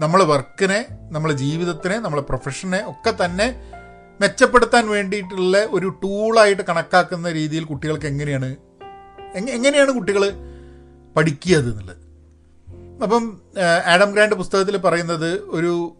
[0.00, 0.80] നമ്മളെ വർക്കിനെ
[1.12, 3.46] നമ്മളെ ജീവിതത്തിനെ നമ്മളെ പ്രൊഫഷനെ ഒക്കെ തന്നെ
[4.20, 8.56] മെച്ചപ്പെടുത്താൻ വേണ്ടിയിട്ടുള്ള ഒരു ടൂളായിട്ട് കണക്കാക്കുന്ന രീതിയിൽ കുട്ടികൾക്ക് എങ്ങനെയാണ്
[9.36, 10.24] എങ്ങനെയാണ് കുട്ടികൾ
[11.16, 11.96] പഠിക്കുക എന്നുള്ളത്.
[13.02, 13.24] അപ്പം
[13.86, 15.92] ആഡം ഗ്രാൻഡ് പുസ്തകത്തിൽ പറയുന്നത് ഒരു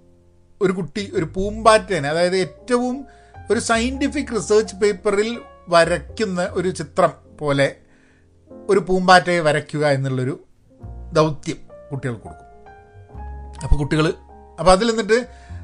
[0.61, 3.07] ഒരു കുട്ടി ഒരു പൂമ്പാറ്റേനെ അതായത് ഏറ്റവും
[3.51, 7.77] ഒരു സയന്റിഫിക് റിസർച്ച് പേപ്പറിൽ വരയ്ക്കുന്ന ഒരു ചിത്രം പോലെ
[8.69, 10.45] ഒരു പൂമ്പാറ്റയെ വരയ്ക്കുക എന്നുള്ളൊരു
[11.13, 11.59] ദൗത്യം
[11.91, 12.47] കുട്ടികൾക്ക് കൊടുക്കും.
[13.65, 14.07] അപ്പോൾ കുട്ടികൾ
[14.59, 15.19] അപ്പോൾ അതിൽ നിന്നിട്ട്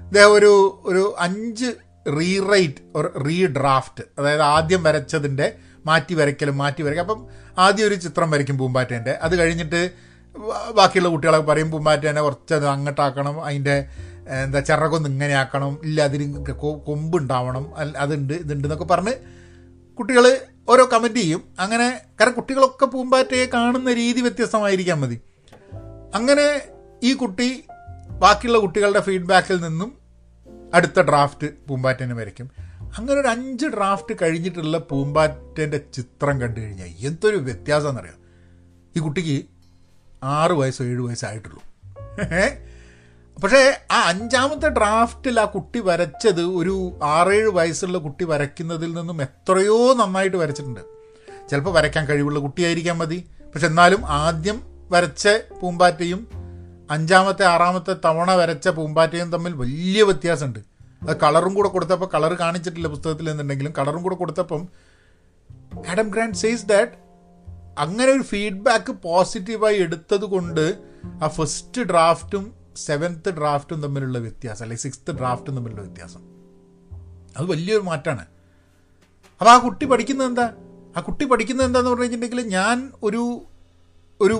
[0.07, 1.76] ഇദ്ദേഹം ഒരു ഒരു അഞ്ച്
[2.19, 5.47] റീറൈറ്റ് ഒരു റീഡ്രാഫ്റ്റ് അതായത് ആദ്യം വരച്ചതിന്റെ
[5.87, 7.26] മാറ്റി വരയ്ക്കലും മാറ്റി വരയ്ക്കുക അപ്പം
[7.59, 9.90] ആദ്യം ഒരു ചിത്രം വരയ്ക്കും പൂമ്പാറ്റേന്റെ അത് കഴിഞ്ഞിട്ട്
[10.75, 13.88] ബാക്കിയുള്ള കുട്ടികളൊക്കെ പറയും പൂമ്പാറ്റേനെ കുറച്ചത് അങ്ങോട്ടാക്കണം അതിന്റെ
[14.26, 16.54] എന്താ ചിറകൊന്ന് ഇങ്ങനെ ആക്കണം ഇല്ല അതിന്
[16.87, 19.12] കൊമ്പുണ്ടാവണം അതുണ്ട് ഇതുണ്ട് എന്നൊക്കെ പറഞ്ഞ്
[19.99, 21.42] കുട്ടികൾ ഓരോ കമന്റ് ചെയ്യും.
[21.59, 25.21] അങ്ങനെ കാരണം കുട്ടികളൊക്കെ പൂമ്പാറ്റയെ കാണുന്ന രീതി വ്യത്യസ്തമായിരിക്കാൻ മതി.
[26.14, 26.61] അങ്ങനെ
[27.02, 27.64] ഈ കുട്ടി
[28.09, 29.99] ബാക്കിയുള്ള കുട്ടികളുടെ ഫീഡ്ബാക്കിൽ നിന്നും
[30.75, 32.50] അടുത്ത ഡ്രാഫ്റ്റ് പൂമ്പാറ്റേനെ വരയ്ക്കും.
[32.99, 38.21] അങ്ങനെ ഒരു അഞ്ച് ഡ്രാഫ്റ്റ് കഴിഞ്ഞിട്ടുള്ള പൂമ്പാറ്റേന്റെ ചിത്രം കണ്ടു കഴിഞ്ഞാൽ എന്തൊരു വ്യത്യാസം എന്നറിയാം
[38.97, 39.45] ഈ കുട്ടിക്ക്
[40.23, 41.62] ആറ് വയസ്സോ ഏഴ് വയസ്സായിട്ടുള്ളൂ
[43.43, 50.37] പക്ഷേ ആ അഞ്ചാമത്തെ ഡ്രാഫ്റ്റിൽ ആ കുട്ടി വരച്ചത് ഒരു ആറേഴ് വയസ്സുള്ള കുട്ടി വരയ്ക്കുന്നതിൽ നിന്നും എത്രയോ നന്നായിട്ട്
[50.37, 50.81] വരച്ചിട്ടുണ്ട്.
[51.50, 53.25] ചിലപ്പോൾ വരയ്ക്കാൻ കഴിവുള്ള കുട്ടിയായിരിക്കാൻ മതി.
[53.40, 55.28] പക്ഷെ എന്നാലും ആദ്യം വരച്ച
[55.62, 56.28] പൂമ്പാറ്റയും
[56.90, 60.59] അഞ്ചാമത്തെ ആറാമത്തെ തവണ വരച്ച പൂമ്പാറ്റയും തമ്മിൽ വലിയ വ്യത്യാസമുണ്ട്.
[61.02, 64.69] അത് കളറും കൂടെ കൊടുത്തപ്പോൾ കളർ കാണിച്ചിട്ടില്ല പുസ്തകത്തിൽ എന്നുണ്ടെങ്കിലും കളറും കൂടെ കൊടുത്തപ്പം
[65.88, 66.93] ആഡം ഗ്രാൻഡ് സേസ് ദാറ്റ്
[67.78, 70.75] അങ്ങനെ ഒരു ഫീഡ്ബാക്ക് പോസിറ്റീവായി എടുത്തത് കൊണ്ട്
[71.25, 76.21] ആ ഫസ്റ്റ് ഡ്രാഫ്റ്റും സെവൻത്ത് ഡ്രാഫ്റ്റും തമ്മിലുള്ള വ്യത്യാസം അല്ലെങ്കിൽ സിക്സ്ത് ഡ്രാഫ്റ്റും തമ്മിലുള്ള വ്യത്യാസം.
[77.37, 78.26] അത് വലിയൊരു മാറ്റമാണ്
[79.40, 80.52] അപ്പോൾ ആ കുട്ടി പഠിക്കുന്നത് എന്താ?
[80.97, 83.45] ആ കുട്ടി പഠിക്കുന്നത് എന്താന്ന് പറഞ്ഞു കഴിഞ്ഞിട്ടുണ്ടെങ്കിൽ ഞാൻ ഒരു
[84.21, 84.35] ഒരു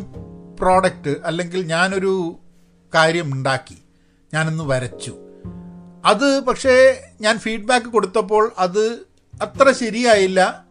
[0.61, 2.39] പ്രോഡക്റ്റ് അല്ലെങ്കിൽ ഞാനൊരു
[2.95, 3.79] കാര്യം ഉണ്ടാക്കി.
[4.35, 5.17] ഞാനൊന്ന് വരച്ചു.
[6.05, 9.03] അത് പക്ഷേ ഞാൻ ഫീഡ്ബാക്ക് കൊടുത്തപ്പോൾ അത്
[9.43, 10.65] അത്ര ശരിയായില്ല.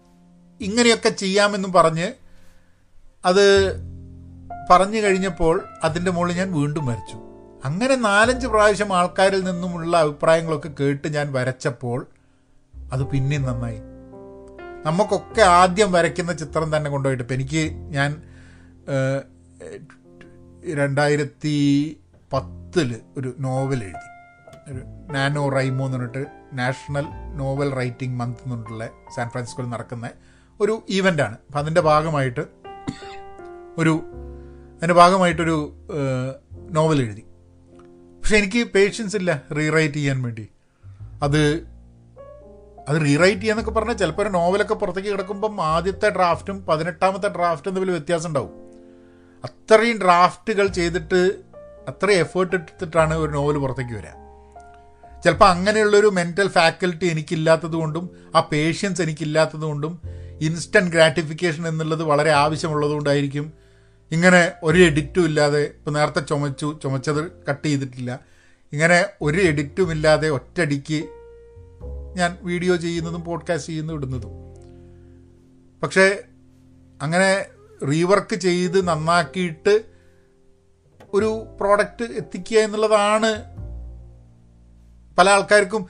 [0.61, 2.11] ഇങ്ങനെയൊക്കെ ചെയ്യാമെന്നും പറഞ്ഞ്
[3.25, 3.75] അത്
[4.69, 7.34] പറഞ്ഞു കഴിഞ്ഞപ്പോൾ അതിന്റെ മുകളിൽ ഞാൻ വീണ്ടും വരച്ചു.
[7.65, 11.99] അങ്ങനെ നാലഞ്ച് പ്രാവശ്യം ആൾക്കാരിൽ നിന്നുമുള്ള അഭിപ്രായങ്ങളൊക്കെ കേട്ട് ഞാൻ വരച്ചപ്പോൾ
[12.93, 13.79] അത് പിന്നെയും നന്നായി.
[14.85, 17.63] നമുക്കൊക്കെ ആദ്യം വരയ്ക്കുന്ന ചിത്രം തന്നെ കൊണ്ടുപോയിട്ട് ഇപ്പം എനിക്ക്
[17.95, 18.09] ഞാൻ
[20.73, 21.55] രണ്ടായിരത്തി
[22.33, 24.05] പത്തിൽ ഒരു നോവൽ എഴുതി.
[24.71, 24.81] ഒരു
[25.13, 27.05] നാനോ റൈമോ എന്ന് പറഞ്ഞിട്ട് നാഷണൽ
[27.35, 30.09] നോവൽ റൈറ്റിംഗ് മന്ത് എന്നുകൊണ്ടുള്ള സാൻ ഫ്രാൻസിസ്കോയിൽ നടക്കുന്ന
[30.59, 32.45] ഒരു ഈവന്റാണ് അപ്പം അതിന്റെ ഭാഗമായിട്ട്
[33.77, 33.93] ഒരു
[34.75, 35.57] അതിന്റെ ഭാഗമായിട്ടൊരു
[36.71, 37.24] നോവൽ എഴുതി.
[38.25, 40.49] പക്ഷെ എനിക്ക് പേഷ്യൻസ് ഇല്ല റീറൈറ്റ് ചെയ്യാൻ വേണ്ടി.
[41.23, 41.41] അത്
[42.87, 48.27] അത് റീറൈറ്റ് ചെയ്യാന്നൊക്കെ പറഞ്ഞാൽ ചിലപ്പോൾ ഒരു നോവലൊക്കെ പുറത്തേക്ക് കിടക്കുമ്പം ആദ്യത്തെ ഡ്രാഫ്റ്റും പതിനെട്ടാമത്തെ ഡ്രാഫ്റ്റും തമ്മിൽ വ്യത്യാസം
[48.27, 48.53] ഉണ്ടാവും
[49.43, 51.21] അത്രയും ഡ്രാഫ്റ്റുകൾ ചെയ്തിട്ട്
[51.87, 54.13] അത്രയും എഫേർട്ട് എടുത്തിട്ടാണ് ഒരു നോവൽ പുറത്തേക്ക് വരിക
[55.23, 60.01] ചിലപ്പോൾ അങ്ങനെയുള്ളൊരു മെന്റൽ ഫാക്കൽറ്റി എനിക്കില്ലാത്തത് കൊണ്ടും ആ പേഷ്യൻസ് എനിക്കില്ലാത്തത് കൊണ്ടും
[60.41, 62.91] ഇൻസ്റ്റന്റ് ഗ്രാറ്റിഫിക്കേഷൻ എന്നുള്ളത് വളരെ ആവശ്യമുള്ളത്
[64.11, 68.19] ഇങ്ങനെ ഒരു എഡിറ്റും ഇല്ലാതെ ഇപ്പോൾ നേരത്തെ ചുമച്ചു ചുമച്ചത് കട്ട് ചെയ്തിട്ടില്ല.
[68.73, 71.07] ഇങ്ങനെ ഒരു എഡിറ്റും ഇല്ലാതെ ഒറ്റടിക്ക്
[72.17, 74.31] ഞാൻ വീഡിയോ ചെയ്യുന്നതും പോഡ്കാസ്റ്റ് ചെയ്യുന്നതും ഇടുന്നതും.
[75.83, 76.23] പക്ഷേ
[77.01, 77.45] അങ്ങനെ
[77.85, 79.83] റീവർക്ക് ചെയ്ത് നന്നാക്കിയിട്ട്
[81.13, 83.55] ഒരു പ്രോഡക്റ്റ് എത്തിക്കുക എന്നുള്ളതാണ്
[85.15, 85.87] പല ആൾക്കാർക്കും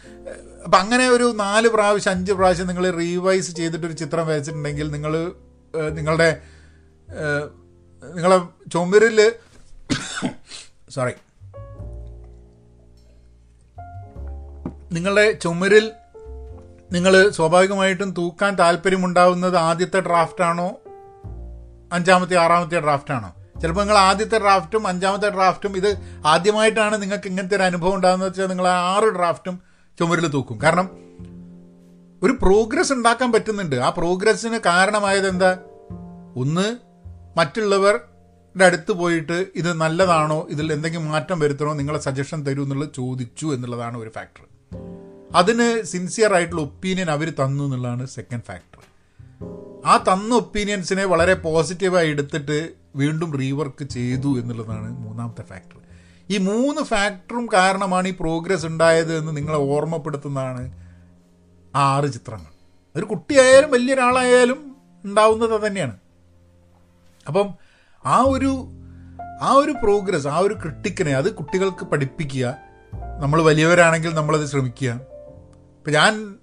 [0.63, 5.31] അപ്പം അങ്ങനെ ഒരു നാല് പ്രാവശ്യം അഞ്ച് പ്രാവശ്യം നിങ്ങൾ റീവൈസ് ചെയ്തിട്ടൊരു ചിത്രം വരച്ചിട്ടുണ്ടെങ്കിൽ നിങ്ങൾ
[5.89, 6.41] നിങ്ങളുടെ
[8.13, 8.37] നിങ്ങളെ
[8.73, 9.33] ചുമരിൽ
[10.89, 11.11] സോറി
[14.91, 15.91] നിങ്ങളുടെ ചുമരിൽ
[16.91, 20.79] നിങ്ങൾ സ്വാഭാവികമായിട്ടും തൂക്കാൻ താല്പര്യമുണ്ടാവുന്നത് ആദ്യത്തെ ഡ്രാഫ്റ്റാണോ
[21.91, 27.95] അഞ്ചാമത്തെ ആറാമത്തെ ഡ്രാഫ്റ്റാണോ ചിലപ്പോൾ നിങ്ങൾ ആദ്യത്തെ ഡ്രാഫ്റ്റും അഞ്ചാമത്തെ ഡ്രാഫ്റ്റും ഇത് ആദ്യമായിട്ടാണ് നിങ്ങൾക്ക് ഇങ്ങനത്തെ ഒരു അനുഭവം
[27.95, 29.61] ഉണ്ടാകുന്നത് വെച്ചാൽ നിങ്ങൾ ആറ് ഡ്രാഫ്റ്റും
[29.99, 30.61] ചുമരിൽ തൂക്കും.
[30.61, 30.89] കാരണം
[32.23, 33.75] ഒരു പ്രോഗ്രസ് ഉണ്ടാക്കാൻ പറ്റുന്നുണ്ട്.
[33.75, 35.57] ആ പ്രോഗ്രസ്സിന് കാരണമായത് എന്താ?
[36.37, 36.94] ഒന്ന്
[37.37, 43.97] മറ്റുള്ളവരുടെ അടുത്ത് പോയിട്ട് ഇത് നല്ലതാണോ ഇതിൽ എന്തെങ്കിലും മാറ്റം വരുത്തണോ നിങ്ങളെ സജഷൻ തരൂ എന്നുള്ളത് ചോദിച്ചു എന്നുള്ളതാണ്
[43.97, 44.43] ഒരു ഫാക്ടർ
[45.35, 48.81] അതിന് സിൻസിയർ ആയിട്ടുള്ള ഒപ്പീനിയൻ അവർ തന്നു എന്നുള്ളതാണ് സെക്കൻഡ് ഫാക്ടർ
[49.85, 55.79] ആ തന്ന ഒപ്പീനിയൻസിനെ വളരെ പോസിറ്റീവായി എടുത്തിട്ട് വീണ്ടും റീവർക്ക് ചെയ്തു എന്നുള്ളതാണ് മൂന്നാമത്തെ ഫാക്ടർ
[56.29, 60.63] ഈ മൂന്ന് ഫാക്ടറും കാരണമാണ് ഈ പ്രോഗ്രസ് ഉണ്ടായത് എന്ന് നിങ്ങളെ ഓർമ്മപ്പെടുത്തുന്നതാണ്
[61.75, 62.51] ആറ് ചിത്രങ്ങൾ.
[62.95, 64.75] ഒരു കുട്ടിയായാലും വലിയൊരാളായാലും
[65.05, 66.04] ഉണ്ടാവുന്നത് തന്നെയാണ്.
[67.27, 67.47] അപ്പം
[68.05, 68.51] ആ ഒരു
[69.41, 72.57] ആ ഒരു പ്രോഗ്രസ് ആ ഒരു ക്രിട്ടിക്കിനെ അത് കുട്ടികൾക്ക് പഠിപ്പിക്കുക.
[73.21, 74.91] നമ്മൾ വലിയവരാണെങ്കിൽ നമ്മളത് ശ്രമിക്കുക.
[75.77, 76.35] ഇപ്പം ഞാൻ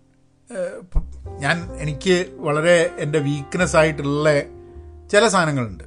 [1.41, 4.41] ഞാൻ എനിക്ക് വളരെ എന്റെ വീക്ക്നെസ് ആയിട്ടുള്ള
[5.09, 5.85] ചില സാധനങ്ങളുണ്ട്.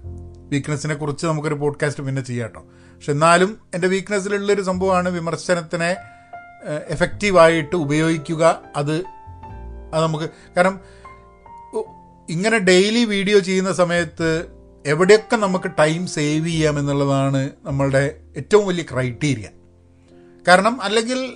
[0.51, 2.61] വീക്ക്നെസ്സിനെ കുറിച്ച് നമുക്കൊരു പോഡ്കാസ്റ്റ് പിന്നെ ചെയ്യാം കേട്ടോ
[2.95, 5.97] പക്ഷെ എന്നാലും എന്റെ വീക്ക്നെസ്സിലുള്ളൊരു സംഭവമാണ് വിമർശനത്തിനെ
[6.87, 8.61] എഫക്റ്റീവായിട്ട് ഉപയോഗിക്കുക.
[8.75, 8.95] അത്
[9.93, 10.79] അത് നമുക്ക് കാരണം
[12.29, 14.29] ഇങ്ങനെ ഡെയിലി വീഡിയോ ചെയ്യുന്ന സമയത്ത്
[14.86, 19.48] എവിടെയൊക്കെ നമുക്ക് ടൈം സേവ് ചെയ്യാം എന്നുള്ളതാണ് നമ്മളുടെ ഏറ്റവും വലിയ ക്രൈറ്റീരിയ.
[20.48, 21.34] കാരണം അല്ലെങ്കിൽ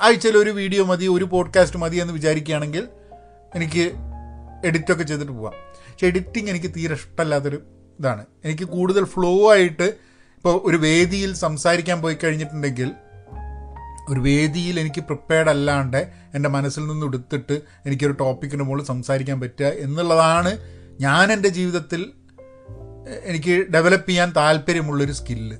[0.00, 2.88] ആഴ്ചയിൽ ഒരു വീഡിയോ മതി ഒരു പോഡ്കാസ്റ്റ് മതി എന്ന് വിചാരിക്കുകയാണെങ്കിൽ
[3.54, 3.90] എനിക്ക്
[4.64, 5.52] എഡിറ്റൊക്കെ ചെയ്തിട്ട് പോവാം.
[5.92, 7.58] പക്ഷെ എഡിറ്റിംഗ് എനിക്ക് തീരെ ഇഷ്ടമല്ലാത്തൊരു
[8.00, 8.26] ഇതാണ്.
[8.44, 9.82] എനിക്ക് കൂടുതൽ ഫ്ലോ ആയിട്ട്
[10.36, 12.90] ഇപ്പോൾ ഒരു വേദിയിൽ സംസാരിക്കാൻ പോയി കഴിഞ്ഞിട്ടുണ്ടെങ്കിൽ
[14.08, 20.58] ഒരു വേദിയിൽ എനിക്ക് പ്രിപ്പയർഡ് അല്ലാണ്ട് എന്റെ മനസ്സിൽ നിന്ന് എടുത്തിട്ട് എനിക്കൊരു ടോപ്പിക്കിന് മുകളിൽ സംസാരിക്കാൻ പറ്റുക എന്നുള്ളതാണ്
[21.00, 22.12] ഞാൻ എന്റെ ജീവിതത്തിൽ
[23.24, 25.56] എനിക്ക് ഡെവലപ്പ് ചെയ്യാൻ താല്പര്യമുള്ളൊരു സ്കില്ല്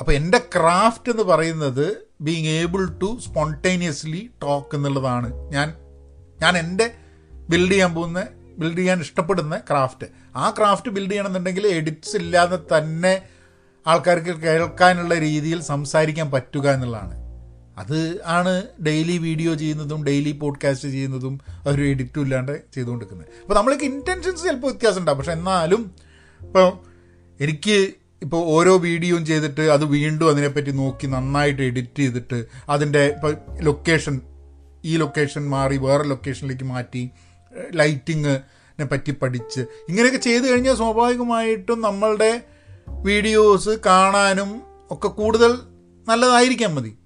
[0.00, 5.32] അപ്പോൾ എന്റെ ക്രാഫ്റ്റ് എന്ന് പറയുന്നത് being able to spontaneously talk എന്നുള്ളതാണ്.
[5.52, 5.74] ഞാൻ
[6.42, 6.94] ഞാൻ എന്റെ
[7.32, 8.26] ബിൽഡ് ചെയ്യാൻ പോകുന്ന
[8.58, 10.06] ബിൽഡ് ചെയ്യാൻ ഇഷ്ടപ്പെടുന്ന ക്രാഫ്റ്റ്
[10.36, 13.22] ആ ക്രാഫ്റ്റ് ബിൽഡ് ചെയ്യണമെന്നുണ്ടെങ്കിൽ എഡിറ്റ്സ് ഇല്ലാതെ തന്നെ
[13.86, 17.28] ആൾക്കാർക്ക് കേൾക്കാനുള്ള രീതിയിൽ സംസാരിക്കാൻ പറ്റുക എന്നുള്ളതാണ്.
[17.78, 23.28] അത് ആണ് ഡെയിലി വീഡിയോ ചെയ്യുന്നതും ഡെയിലി പോഡ്കാസ്റ്റ് ചെയ്യുന്നതും ഒരു എഡിറ്റും ഇല്ലാണ്ട് ചെയ്തുകൊണ്ടിരിക്കുന്നത്.
[23.42, 26.07] അപ്പോൾ നമ്മൾക്ക് ഇന്റൻഷൻസ് ചിലപ്പോൾ വ്യത്യാസം ഉണ്ടാകും പക്ഷെ എന്നാലും
[26.40, 26.78] ഇപ്പോൾ
[27.40, 34.20] എനിക്ക് ഇപ്പോൾ ഓരോ വീഡിയോയും ചെയ്തിട്ട് അത് വീണ്ടും അതിനെപ്പറ്റി നോക്കി നന്നായിട്ട് എഡിറ്റ് ചെയ്തിട്ട് അതിന്റെ ഇപ്പോൾ ലൊക്കേഷൻ
[34.84, 37.10] ഈ ലൊക്കേഷൻ മാറി വേറെ ലൊക്കേഷനിലേക്ക് മാറ്റി
[37.74, 42.42] ലൈറ്റിങ്ങിനെ പറ്റി പഠിച്ച് ഇങ്ങനെയൊക്കെ ചെയ്തു കഴിഞ്ഞാൽ സ്വാഭാവികമായിട്ടും നമ്മളുടെ
[42.88, 45.58] വീഡിയോസ് കാണാനും ഒക്കെ കൂടുതൽ
[46.08, 46.98] നല്ലതായിരിക്കാൻ മതി.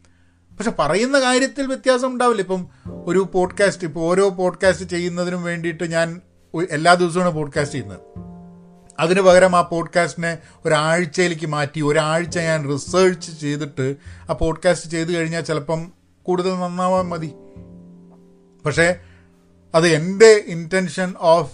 [0.58, 2.42] പക്ഷെ പറയുന്ന കാര്യത്തിൽ വ്യത്യാസം ഉണ്ടാവില്ല.
[2.42, 2.66] ഇപ്പം
[3.04, 6.20] ഒരു പോഡ്കാസ്റ്റ് ഇപ്പോൾ ഓരോ പോഡ്കാസ്റ്റ് ചെയ്യുന്നതിനും വേണ്ടിയിട്ട് ഞാൻ
[6.70, 8.00] എല്ലാ ദിവസവും പോഡ്കാസ്റ്റ് ചെയ്യുന്നത്.
[9.02, 10.32] അതിന് പകരം ആ പോഡ്കാസ്റ്റിനെ
[10.64, 13.86] ഒരാഴ്ചയിലേക്ക് മാറ്റി ഒരാഴ്ച ഞാൻ റിസേർച്ച് ചെയ്തിട്ട്
[14.30, 15.80] ആ പോഡ്കാസ്റ്റ് ചെയ്ത് കഴിഞ്ഞാൽ ചിലപ്പം
[16.22, 17.30] കൂടുതൽ നന്നാവാൻ മതി.
[18.66, 18.88] പക്ഷേ
[19.74, 21.52] അത് എന്റെ intention of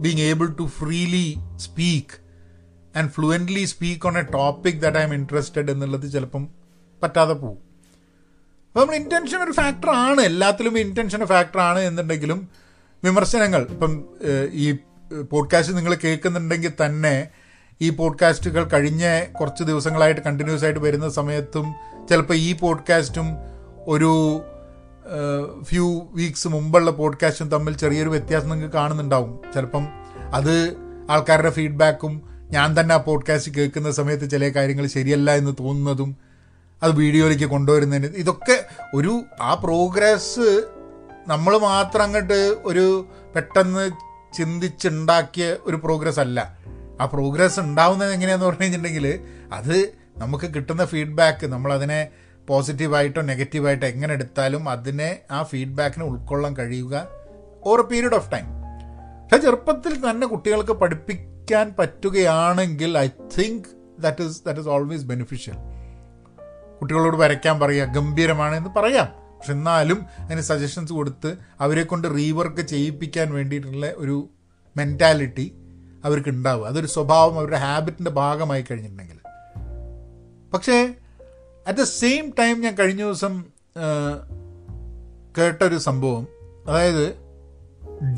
[0.00, 1.26] being able to freely
[1.56, 2.16] speak
[2.98, 6.44] and fluently speak on a topic that I'm interested എന്നുള്ളത് ചിലപ്പം
[7.02, 7.60] പറ്റാതെ പോകും.
[8.68, 12.48] അപ്പോൾ നമ്മൾ ഇന്റൻഷൻ ഒരു ഫാക്ടറാണ് എല്ലാത്തിലും ഇന്റൻഷൻ ഫാക്ടറാണ് എന്നുണ്ടെങ്കിലും
[13.04, 13.62] വിമർശനങ്ങൾ.
[13.70, 13.92] ഇപ്പം
[14.52, 14.66] ഈ
[15.20, 17.28] പോഡ്കാസ്റ്റ് നിങ്ങൾ കേൾക്കുന്നുണ്ടെങ്കിൽ തന്നെ
[17.80, 21.74] ഈ പോഡ്കാസ്റ്റുകൾ കഴിഞ്ഞ കുറച്ച് ദിവസങ്ങളായിട്ട് കണ്ടിന്യൂസ് ആയിട്ട് വരുന്ന സമയത്തും
[22.08, 23.26] ചിലപ്പോൾ ഈ പോഡ്കാസ്റ്റും
[23.86, 24.42] ഒരു
[25.62, 29.40] ഫ്യൂ വീക്സ് മുമ്പുള്ള പോഡ്കാസ്റ്റും തമ്മിൽ ചെറിയൊരു വ്യത്യാസം നിങ്ങൾക്ക് കാണുന്നുണ്ടാവും.
[29.54, 29.88] ചിലപ്പം
[30.34, 30.76] അത്
[31.10, 36.16] ആൾക്കാരുടെ ഫീഡ്ബാക്കും ഞാൻ തന്നെ ആ പോഡ്കാസ്റ്റ് കേൾക്കുന്ന സമയത്ത് ചില കാര്യങ്ങൾ ശരിയല്ല എന്ന് തോന്നുന്നതും
[36.82, 40.62] അത് വീഡിയോയിലേക്ക് കൊണ്ടുവരുന്നതിന് ഇതൊക്കെ ഒരു ആ പ്രോഗ്രസ്
[41.26, 43.90] നമ്മൾ മാത്രം അങ്ങോട്ട് ഒരു പെട്ടെന്ന്
[44.32, 46.56] ചിന്തിച്ചുണ്ടാക്കിയ ഒരു പ്രോഗ്രസ് അല്ല.
[47.00, 49.20] ആ പ്രോഗ്രസ് ഉണ്ടാവുന്നത് എങ്ങനെയാന്ന് പറഞ്ഞു കഴിഞ്ഞിട്ടുണ്ടെങ്കിൽ
[49.52, 52.08] അത് നമുക്ക് കിട്ടുന്ന ഫീഡ്ബാക്ക് നമ്മളതിനെ
[52.48, 57.08] പോസിറ്റീവായിട്ടോ നെഗറ്റീവായിട്ടോ എങ്ങനെ എടുത്താലും അതിനെ ആ ഫീഡ്ബാക്കിനെ ഉൾക്കൊള്ളാൻ കഴിയുക
[57.64, 58.46] or a period of time
[59.22, 63.68] പക്ഷെ ചെറുപ്പത്തിൽ തന്നെ കുട്ടികൾക്ക് പഠിപ്പിക്കാൻ പറ്റുകയാണെങ്കിൽ I think
[64.00, 65.56] that is that is always beneficial
[66.80, 69.21] കുട്ടികളോട് വരയ്ക്കാൻ പറയുക ഗംഭീരമാണ് എന്ന് പറയാം.
[69.42, 74.28] പക്ഷെ എന്നാലും അതിന് സജഷൻസ് കൊടുത്ത് അവരെ കൊണ്ട് റീവർക്ക് ചെയ്യിപ്പിക്കാൻ വേണ്ടിയിട്ടുള്ള ഒരു
[74.76, 75.46] മെന്റാലിറ്റി
[76.04, 76.66] അവർക്ക് ഉണ്ടാവുക.
[76.66, 79.18] അതൊരു സ്വഭാവം അവരുടെ ഹാബിറ്റിന്റെ ഭാഗമായി കഴിഞ്ഞിട്ടുണ്ടെങ്കിൽ.
[80.54, 80.76] പക്ഷേ
[81.66, 83.44] അറ്റ് ദ സെയിം ടൈം ഞാൻ കഴിഞ്ഞ ദിവസം
[85.38, 86.28] കേട്ടൊരു സംഭവം.
[86.68, 87.06] അതായത്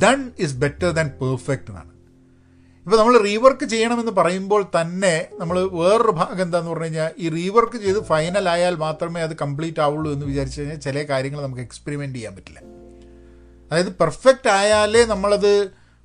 [0.03, 1.94] done is better than perfect എന്നാണ്.
[2.87, 8.01] ഇപ്പോൾ നമ്മൾ റീവർക്ക് ചെയ്യണമെന്ന് പറയുമ്പോൾ തന്നെ നമ്മൾ വേറൊരു ഭാഗം എന്താന്ന് പറഞ്ഞു കഴിഞ്ഞാൽ ഈ റീവർക്ക് ചെയ്ത്
[8.05, 12.59] ഫൈനൽ ആയാൽ മാത്രമേ അത് കംപ്ലീറ്റ് ആവുള്ളൂ എന്ന് വിചാരിച്ചു കഴിഞ്ഞാൽ ചില കാര്യങ്ങൾ നമുക്ക് എക്സ്പെരിമെന്റ് ചെയ്യാൻ പറ്റില്ല.
[13.71, 15.53] അതായത് പെർഫെക്റ്റ് ആയാലേ നമ്മളത്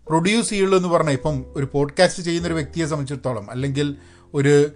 [0.07, 3.97] പ്രൊഡ്യൂസ് ചെയ്യുള്ളൂ എന്ന് പറഞ്ഞാൽ ഇപ്പം ഒരു പോഡ്കാസ്റ്റ് ചെയ്യുന്ന ഒരു വ്യക്തിയെ സംബന്ധിച്ചിടത്തോളം അല്ലെങ്കിൽ
[4.33, 4.69] ഒരു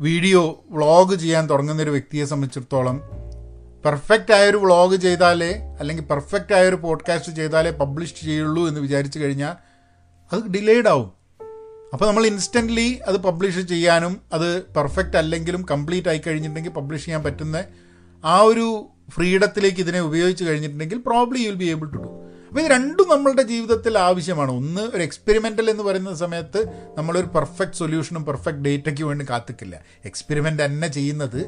[0.00, 2.96] വീഡിയോ വ്ളോഗ് ചെയ്യാൻ തുടങ്ങുന്ന ഒരു വ്യക്തിയെ സംബന്ധിച്ചിടത്തോളം
[3.84, 9.54] പെർഫെക്റ്റ് ആയൊരു വ്ളോഗ് ചെയ്താലേ അല്ലെങ്കിൽ പെർഫെക്റ്റ് ആയൊരു പോഡ്കാസ്റ്റ് ചെയ്താലേ പബ്ലിഷ് ചെയ്യുള്ളൂ എന്ന് വിചാരിച്ചു കഴിഞ്ഞാൽ
[10.32, 11.19] അത് ഡിലേഡ് ആവും.
[11.92, 17.64] അപ്പോൾ നമ്മൾ ഇൻസ്റ്റന്റ്ലി അത് പബ്ലിഷ് ചെയ്യാനും അത് പെർഫെക്റ്റ് അല്ലെങ്കിലും കംപ്ലീറ്റ് ആയി കഴിഞ്ഞിട്ടുണ്ടെങ്കിൽ പബ്ലിഷ് ചെയ്യാൻ പറ്റുന്ന
[18.24, 22.70] ആ ഒരു ഫ്രീഡത്തിലേക്ക് ഇതിനെ ഉപയോഗിച്ച് കഴിഞ്ഞിട്ടുണ്ടെങ്കിൽ probably you will be able to do അപ്പോൾ ഇത്
[22.70, 24.50] രണ്ടും നമ്മളുടെ ജീവിതത്തിൽ ആവശ്യമാണ്.
[24.50, 26.64] ഒന്ന് ഒരു എക്സ്പെരിമെന്റൽ എന്ന് പറയുന്ന സമയത്ത്
[26.98, 29.80] നമ്മളൊരു പെർഫെക്റ്റ് സൊല്യൂഷനും പെർഫെക്റ്റ് ഡേറ്റയ്ക്ക് വേണ്ടി കാത്തിക്കില്ല.
[30.04, 31.46] എക്സ്പെരിമെന്റ് തന്നെ ചെയ്യുന്നത്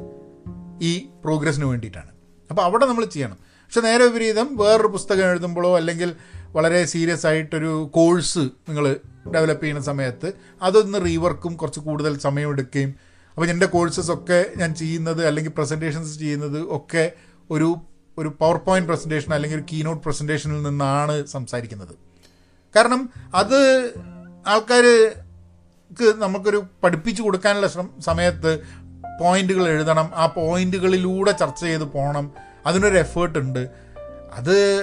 [0.83, 2.11] ഈ പ്രോഗ്രസ്സിന് വേണ്ടിയിട്ടാണ്.
[2.51, 3.37] അപ്പോൾ അവിടെ നമ്മൾ ചെയ്യണം.
[3.43, 6.15] പക്ഷെ നേരെ വിപരീതം വേറൊരു പുസ്തകം എഴുതുമ്പോഴോ അല്ലെങ്കിൽ
[6.47, 8.97] വളരെ സീരിയസ് ആയിട്ടൊരു കോഴ്സ് നിങ്ങൾ
[9.31, 10.33] ഡെവലപ്പ് ചെയ്യുന്ന സമയത്ത്
[10.63, 12.95] അതൊന്ന് റീവർക്കും കുറച്ച് കൂടുതൽ സമയമെടുക്കുകയും
[13.35, 17.13] അപ്പോൾ എന്റെ കോഴ്സസ് ഒക്കെ ഞാൻ ചെയ്യുന്നത് അല്ലെങ്കിൽ പ്രസന്റേഷൻസ് ചെയ്യുന്നത് ഒക്കെ
[17.51, 17.77] ഒരു
[18.19, 21.95] ഒരു പവർ പോയിന്റ് പ്രസന്റേഷൻ അല്ലെങ്കിൽ ഒരു കീനോട്ട് പ്രസന്റേഷനിൽ നിന്നാണ് സംസാരിക്കുന്നത്.
[22.77, 23.91] കാരണം അത്
[24.47, 28.63] ആൾക്കാർക്ക് നമുക്കൊരു പഠിപ്പിച്ചു കൊടുക്കാനുള്ള ശ്രമ സമയത്ത്
[29.21, 30.11] പോയിന്റുകൾ എഴുതണം.
[30.15, 32.33] ആ പോയിന്റുകളിലൂടെ ചർച്ച ചെയ്ത് പോകണം.
[32.67, 33.69] അതിനൊരു എഫേർട്ട് ഉണ്ട്.
[34.33, 34.83] അത്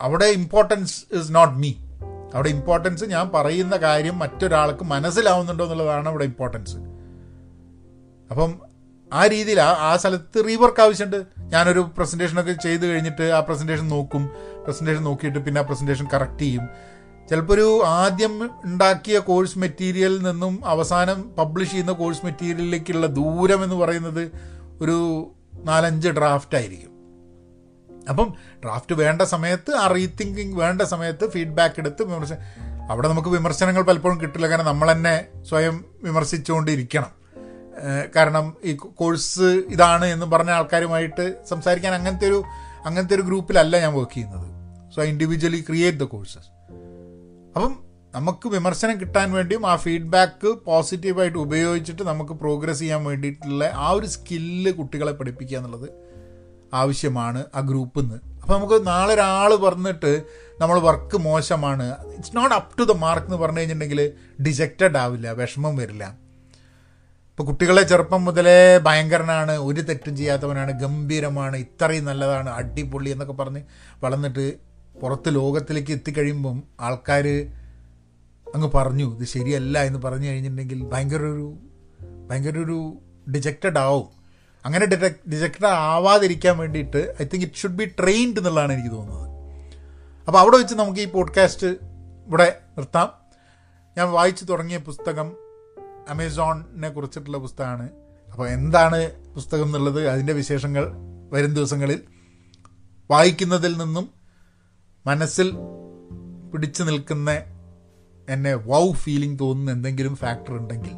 [0.00, 1.74] അവിടെ ഇമ്പോർട്ടൻസ് ഇസ് നോട്ട് മീ
[2.34, 6.76] അവിടെ ഇമ്പോർട്ടൻസ് ഞാൻ പറയുന്ന കാര്യം മറ്റൊരാൾക്ക് മനസ്സിലാവുന്നുണ്ടോ എന്നുള്ളതാണ് അവിടെ ഇമ്പോർട്ടൻസ്
[8.30, 8.60] അപ്പം
[9.12, 11.24] ആ രീതിയിൽ ആ ആ സ്ഥലത്ത് റീവർക്ക് ആവശ്യമുണ്ട്.
[11.38, 14.30] ഞാനൊരു പ്രസന്റേഷനൊക്കെ ചെയ്ത് കഴിഞ്ഞിട്ട് ആ പ്രസന്റേഷൻ നോക്കും.
[14.64, 16.68] പ്രസന്റേഷൻ നോക്കിയിട്ട് പിന്നെ ആ പ്രസന്റേഷൻ കറക്റ്റ് ചെയ്യും.
[17.30, 24.30] ചിലപ്പോൾ ഒരു ആദ്യം ഉണ്ടാക്കിയ കോഴ്സ് മെറ്റീരിയലിൽ നിന്നും അവസാനം പബ്ലിഷ് ചെയ്യുന്ന കോഴ്സ് മെറ്റീരിയലിലേക്കുള്ള ദൂരം എന്ന് പറയുന്നത്
[24.80, 25.30] ഒരു
[25.64, 26.89] നാലഞ്ച് ഡ്രാഫ്റ്റ് ആയിരിക്കും.
[28.10, 32.32] അപ്പം ഡ്രാഫ്റ്റ് വേണ്ട സമയത്ത് ആ റീതിങ്കിങ് വേണ്ട സമയത്ത് ഫീഡ്ബാക്ക് എടുത്ത് വിമർശ
[32.90, 34.46] അവിടെ നമുക്ക് വിമർശനങ്ങൾ പലപ്പോഴും കിട്ടില്ല.
[34.46, 37.20] കാരണം നമ്മൾ തന്നെ സ്വയം വിമർശിച്ചുകൊണ്ടിരിക്കണം.
[38.16, 42.44] കാരണം ഈ കോഴ്സ് ഇതാണ് എന്ന് പറഞ്ഞ ആൾക്കാരുമായിട്ട് സംസാരിക്കാൻ അങ്ങനത്തെ ഒരു
[42.84, 44.46] അങ്ങനത്തെ ഒരു ഗ്രൂപ്പിലല്ല ഞാൻ വർക്ക് ചെയ്യുന്നത്.
[44.94, 46.48] So I individually create the courses
[47.56, 54.06] അപ്പം നമുക്ക് വിമർശനം കിട്ടാൻ വേണ്ടിയും ആ ഫീഡ്ബാക്ക് പോസിറ്റീവായിട്ട് ഉപയോഗിച്ചിട്ട് നമുക്ക് പ്രോഗ്രസ് ചെയ്യാൻ വേണ്ടിയിട്ടുള്ള ആ ഒരു
[54.06, 56.09] സ്കില്ല് കുട്ടികളെ പഠിപ്പിക്കുക എന്നുള്ളത്
[56.74, 60.22] ആവശ്യമാണ് ആ ഗ്രൂപ്പിൽ നിന്ന് അപ്പോൾ നമുക്ക് നാളെ ഒരാൾ പറഞ്ഞിട്ട്
[60.60, 62.12] നമ്മൾ വർക്ക് മോശമാണ്.
[62.12, 66.30] It's not up to the mark എന്ന് പറഞ്ഞു കഴിഞ്ഞിട്ടുണ്ടെങ്കിൽ ഡിജക്റ്റഡ് ആവില്ല വിഷമം വരില്ല.
[67.30, 73.62] ഇപ്പോൾ കുട്ടികളെ ചെറുപ്പം മുതലേ ഭയങ്കരനാണ് ഒരു തെറ്റും ചെയ്യാത്തവനാണ് ഗംഭീരമാണ് ഇത്രയും നല്ലതാണ് അടിപൊളി എന്നൊക്കെ പറഞ്ഞ്
[74.04, 74.52] വളർന്നിട്ട്
[75.00, 77.26] പുറത്ത് ലോകത്തിലേക്ക് എത്തിക്കഴിയുമ്പം ആൾക്കാർ
[78.54, 81.54] അങ്ങ് പറഞ്ഞു ഇത് ശരിയല്ല എന്ന് പറഞ്ഞു കഴിഞ്ഞിട്ടുണ്ടെങ്കിൽ ഭയങ്കര ഒരു
[82.30, 82.98] ഭയങ്കര ഒരു
[83.30, 84.19] ഡിജക്റ്റഡ് ആവും.
[84.64, 89.30] അങ്ങനെ ഡിജക്ട് ഡിറ്റക്ട് ആവാതിരിക്കാൻ വേണ്ടിയിട്ട് I think it should be trained എന്നുള്ളതാണ് എനിക്ക് തോന്നുന്നത്.
[90.26, 91.66] അപ്പോൾ അവിടെ വെച്ച് നമുക്ക് ഈ പോഡ്കാസ്റ്റ്
[92.26, 93.12] ഇവിടെ നിർത്താം.
[93.98, 95.32] ഞാൻ വായിച്ചു തുടങ്ങിയ പുസ്തകം
[96.08, 97.88] അമേസോണിനെ കുറിച്ചിട്ടുള്ള പുസ്തകമാണ്.
[98.32, 100.92] അപ്പോൾ എന്താണ് പുസ്തകം എന്നുള്ളത് അതിന്റെ വിശേഷങ്ങൾ
[101.32, 102.02] വരും ദിവസങ്ങളിൽ
[103.10, 104.10] വായിക്കുന്നതിൽ നിന്നും
[105.06, 105.52] മനസ്സിൽ
[106.52, 107.30] പിടിച്ചു നിൽക്കുന്ന
[108.28, 110.92] എന്നെ വൗ ഫീലിംഗ് തോന്നുന്ന എന്തെങ്കിലും ഫാക്ടർ ഉണ്ടെങ്കിൽ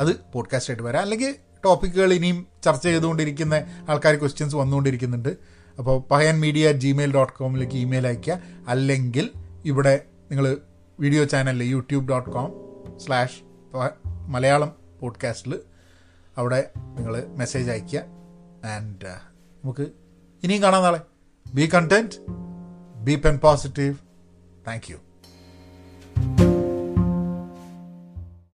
[0.00, 1.02] അത് പോഡ്കാസ്റ്റായിട്ട് വരാം.
[1.02, 3.54] അല്ലെങ്കിൽ ടോപ്പിക്കുകൾ ഇനിയും ചർച്ച ചെയ്തുകൊണ്ടിരിക്കുന്ന
[3.88, 5.36] ആൾക്കാർ ക്വസ്റ്റ്യൻസ് വന്നുകൊണ്ടിരിക്കുന്നുണ്ട്.
[5.78, 8.38] അപ്പോൾ Pahayan media at Gmail dot കോമിലേക്ക് email അയയ്ക്കുക.
[8.68, 9.30] അല്ലെങ്കിൽ
[9.64, 10.56] ഇവിടെ നിങ്ങൾ
[11.00, 12.52] വീഡിയോ ചാനലിൽ YouTube dot com
[12.98, 13.40] slash
[14.26, 15.58] Malayalam പോഡ്കാസ്റ്റിൽ
[16.38, 18.00] അവിടെ നിങ്ങൾ മെസ്സേജ് അയയ്ക്കുക.
[18.64, 19.06] ആൻഡ്
[19.64, 19.86] നമുക്ക്
[20.42, 21.00] ഇനിയും കാണാം നാളെ.
[21.54, 22.14] Be content
[22.96, 23.94] be pen positive
[24.66, 24.96] thank you